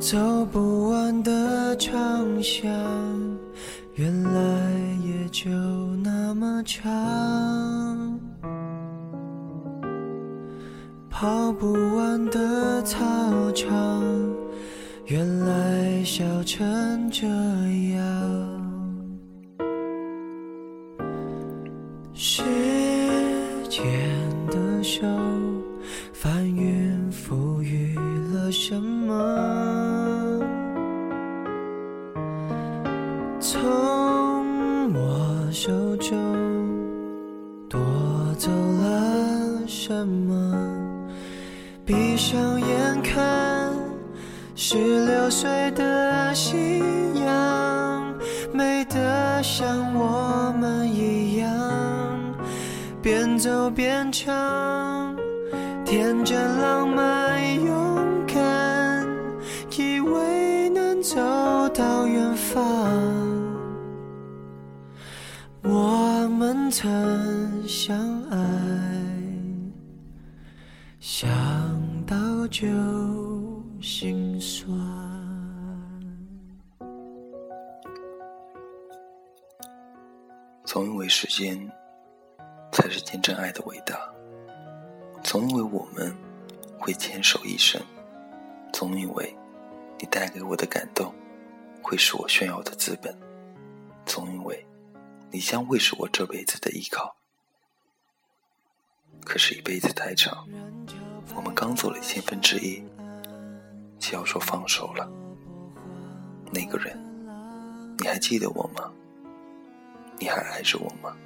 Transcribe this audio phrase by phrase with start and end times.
[0.00, 2.64] 走不完的长巷，
[3.96, 4.72] 原来
[5.04, 5.50] 也就
[6.02, 8.18] 那么长。
[11.10, 14.02] 跑不完的操场，
[15.04, 17.26] 原来笑成这
[17.94, 18.00] 样。
[22.14, 22.42] 时
[23.68, 23.84] 间
[24.48, 25.02] 的手
[26.14, 27.94] 翻云覆雨
[28.32, 29.49] 了什么？
[39.90, 41.10] 什么？
[41.84, 43.74] 闭上眼看，
[44.54, 46.80] 十六岁的夕
[47.16, 48.14] 阳，
[48.52, 51.50] 美得像我们一样，
[53.02, 55.16] 边走边唱，
[55.84, 59.04] 天真浪漫勇敢，
[59.76, 61.16] 以为能走
[61.70, 62.62] 到远方。
[65.64, 66.88] 我们曾
[67.66, 67.98] 相
[68.30, 68.38] 爱，
[71.20, 72.16] 想到
[72.48, 72.66] 就
[73.82, 74.72] 心酸。
[80.64, 81.70] 总以为时间
[82.72, 84.00] 才是见证爱的伟大，
[85.22, 86.16] 总以为我们
[86.78, 87.78] 会牵手一生，
[88.72, 89.36] 总以为
[89.98, 91.14] 你带给我的感动
[91.82, 93.14] 会是我炫耀的资本，
[94.06, 94.66] 总以为
[95.30, 97.14] 你将会是我这辈子的依靠。
[99.22, 100.48] 可是，一辈子太长，
[101.40, 102.84] 我们刚走了千分之一，
[103.98, 105.10] 就要说放手了。
[106.52, 106.94] 那个人，
[107.98, 108.92] 你还记得我吗？
[110.18, 111.16] 你还爱着我吗？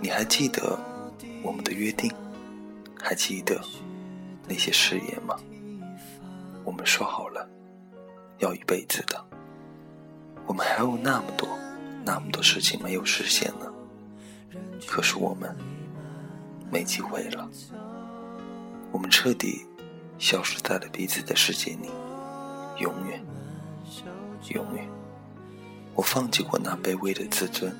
[0.00, 0.78] 你还记得
[1.42, 2.08] 我们的约定？
[3.02, 3.60] 还记得
[4.46, 5.36] 那些誓言吗？
[6.62, 7.48] 我们说好了
[8.38, 9.26] 要一辈子的，
[10.46, 11.48] 我们还有那么多、
[12.04, 13.66] 那么多事情没有实现呢。
[14.86, 15.52] 可是我们
[16.70, 17.50] 没机会了，
[18.96, 19.66] 我们彻底
[20.18, 21.90] 消失在了彼此的世界里，
[22.78, 23.22] 永远，
[24.54, 24.88] 永远。
[25.94, 27.70] 我放弃过那卑微的自尊。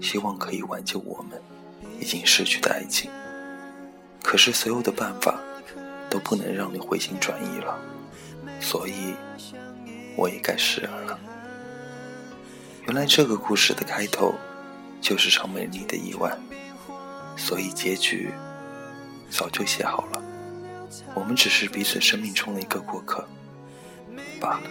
[0.00, 1.40] 希望可以挽救我们
[2.00, 3.10] 已经失去的爱情，
[4.22, 5.38] 可是所有的办法
[6.08, 7.78] 都不能让你回心转意了，
[8.58, 9.14] 所以
[10.16, 11.18] 我也该释然了。
[12.86, 14.34] 原来这个故事的开头
[15.02, 16.34] 就是场美丽的意外，
[17.36, 18.30] 所以结局
[19.30, 20.15] 早就写好了，
[21.14, 23.26] 我们只是彼此生命中的一个过客
[24.40, 24.62] 罢了。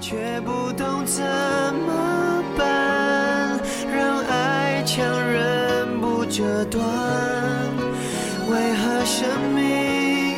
[0.00, 3.60] 却不懂怎么办，
[3.94, 6.82] 让爱强忍不折断。
[8.50, 10.34] 为何生命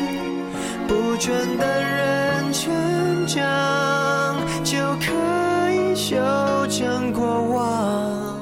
[0.87, 5.13] 不准等人成长，就可
[5.71, 6.17] 以修
[6.67, 8.39] 正过往？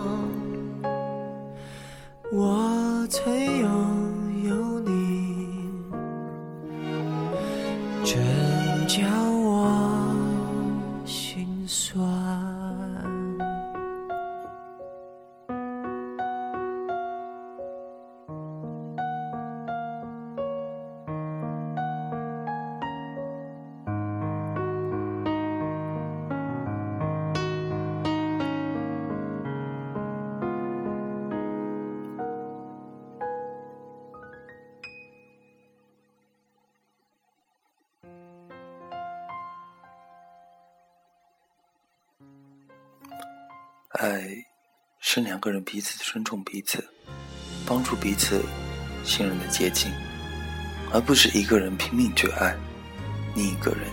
[2.32, 3.79] 我曾拥
[44.00, 44.34] 爱
[44.98, 46.82] 是两个人彼此尊重彼此，
[47.66, 48.42] 帮助彼此
[49.04, 49.92] 信任的捷径，
[50.90, 52.56] 而不是一个人拼命去爱，
[53.36, 53.90] 另一个人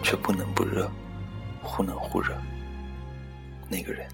[0.00, 0.88] 却不冷不热，
[1.60, 2.40] 忽冷忽热。
[3.68, 4.08] 那个人，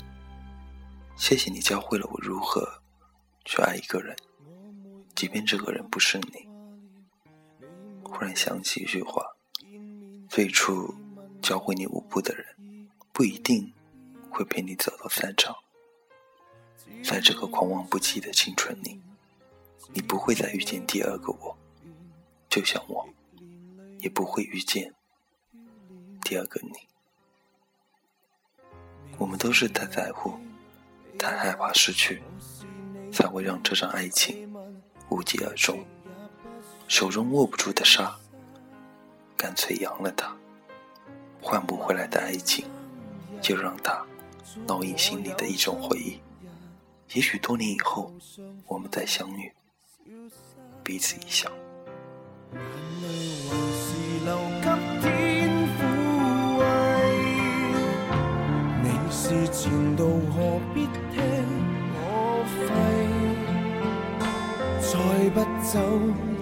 [1.14, 2.66] 谢谢你教会了我如何
[3.44, 4.16] 去爱一个人，
[5.14, 6.48] 即便这个人不是你。
[8.02, 9.22] 忽然想起一句话：
[10.26, 10.94] 最初
[11.42, 12.46] 教会你舞步的人，
[13.12, 13.73] 不一定。
[14.34, 15.54] 会陪你走到散场，
[17.04, 19.00] 在这个狂妄不羁的青春里，
[19.92, 21.56] 你不会再遇见第二个我，
[22.50, 23.08] 就像我，
[24.00, 24.92] 也不会遇见
[26.24, 26.72] 第二个你。
[29.18, 30.34] 我们都是太在乎、
[31.16, 32.20] 太害怕失去，
[33.12, 34.52] 才会让这场爱情
[35.10, 35.84] 无疾而终。
[36.88, 38.18] 手中握不住的沙，
[39.36, 40.36] 干脆扬了它。
[41.40, 42.68] 换不回来的爱情，
[43.40, 44.04] 就让它。
[44.66, 46.20] 烙印心里的一种回忆。
[47.12, 48.12] 也许多年以后，
[48.66, 49.52] 我们再相遇，
[50.82, 51.50] 彼此一笑。
[59.10, 59.34] 事
[59.96, 60.60] 我？
[65.34, 65.80] 不走，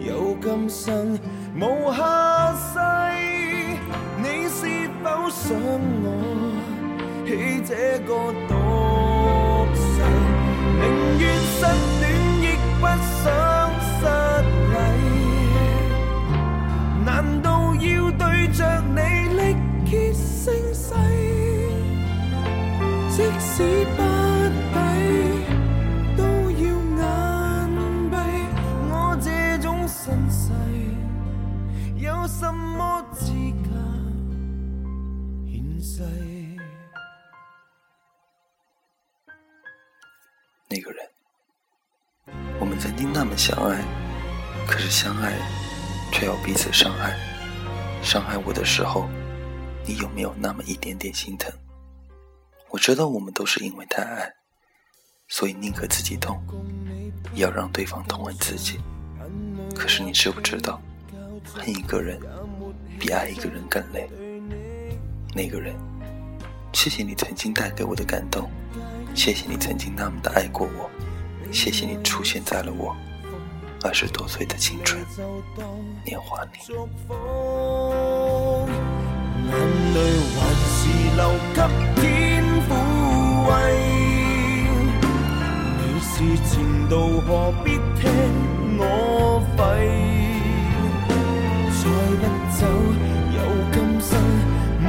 [0.05, 1.19] 有今生
[1.55, 2.78] 无下世。
[4.19, 5.56] 你是否想
[6.02, 6.71] 我？
[7.24, 8.10] 起这个
[8.48, 8.52] 毒
[9.74, 10.02] 誓？
[10.80, 10.84] 宁
[11.19, 11.64] 愿失
[12.00, 12.04] 恋，
[12.42, 12.44] 亦
[12.80, 12.82] 不
[13.22, 13.24] 想
[13.80, 14.00] 失
[14.72, 14.74] 礼。
[17.04, 17.08] 难
[17.42, 18.22] 道要对
[18.52, 18.58] 着
[18.88, 18.98] 你
[19.36, 19.40] 力
[19.84, 20.94] 竭声嘶？
[23.08, 23.52] 即使
[23.96, 23.98] 不
[24.72, 24.76] 抵，
[26.16, 26.20] 都
[26.50, 27.00] 要眼
[28.10, 28.14] 闭。
[28.90, 29.26] 我这
[29.62, 30.50] 种身世，
[31.96, 33.32] 有什么资
[33.62, 33.69] 格
[35.46, 36.42] 献世？
[40.72, 41.06] 那个人，
[42.58, 43.84] 我们曾经那么相爱，
[44.66, 45.34] 可是相爱
[46.10, 47.14] 却要彼此伤害。
[48.02, 49.06] 伤害我的时候，
[49.86, 51.52] 你有没有那么一点点心疼？
[52.70, 54.32] 我知道我们都是因为太爱，
[55.28, 56.42] 所以宁可自己痛，
[57.34, 58.80] 也要让对方痛恨自己。
[59.76, 60.80] 可是你知不知道，
[61.52, 62.19] 恨一个人
[62.98, 64.08] 比爱一个人更累？
[65.34, 65.76] 那个人，
[66.72, 68.50] 谢谢你曾经带给我的感动，
[69.14, 70.91] 谢谢你曾经那么的爱过我，
[71.53, 72.97] 谢谢你出现在了我
[73.85, 75.00] 二十多岁的青春
[76.05, 76.50] 年华里。
[76.67, 78.67] 祝福，
[79.47, 79.53] 眼
[79.94, 80.00] 泪
[80.35, 81.61] 还是留给
[82.00, 82.70] 天抚
[83.49, 83.50] 慰。
[85.79, 86.12] 你是
[86.49, 86.53] 前
[86.88, 88.03] 度，何必听
[88.79, 88.82] 我
[89.56, 89.61] 吠？
[91.79, 91.85] 再
[92.19, 92.23] 不
[92.56, 92.61] 走，
[93.37, 93.38] 有
[93.73, 94.11] 今生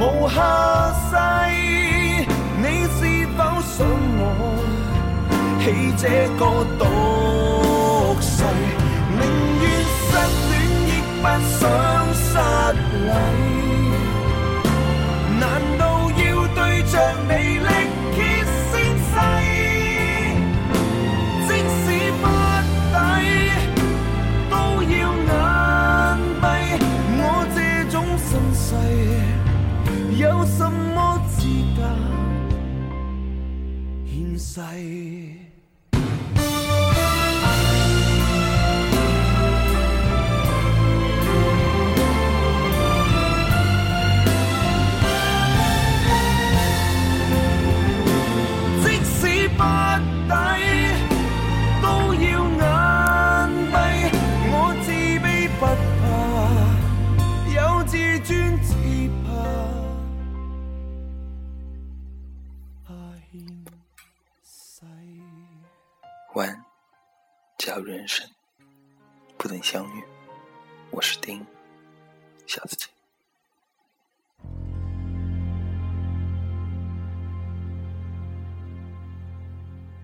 [0.00, 0.36] 无下
[1.10, 1.43] 世。
[3.64, 4.22] 想我
[5.60, 5.64] 起
[5.96, 6.04] 这
[6.38, 6.42] 个
[6.78, 6.82] 毒
[8.20, 8.44] 誓？
[9.16, 9.20] 宁
[9.60, 9.64] 愿
[10.04, 10.06] 失
[10.50, 10.52] 恋，
[10.88, 10.90] 亦
[11.20, 11.24] 不
[11.58, 11.62] 想
[12.14, 12.28] 失
[12.72, 13.53] 礼。
[34.44, 35.53] 世？
[66.34, 66.64] 晚安，
[67.58, 68.28] 假如人生
[69.38, 70.04] 不能相遇，
[70.90, 71.46] 我是丁，
[72.44, 72.93] 下次见。